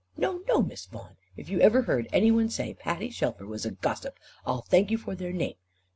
No, 0.17 0.41
no, 0.47 0.63
Miss 0.63 0.87
Vaughan; 0.87 1.15
if 1.37 1.47
you 1.47 1.59
ever 1.59 1.83
heard 1.83 2.07
any 2.11 2.31
one 2.31 2.49
say 2.49 2.73
Patty 2.73 3.11
Shelfer 3.11 3.45
was 3.45 3.67
a 3.67 3.69
'gossip,' 3.73 4.17
I'll 4.47 4.63
thank 4.63 4.89
you 4.89 4.97
for 4.97 5.13
their 5.13 5.31
name. 5.31 5.57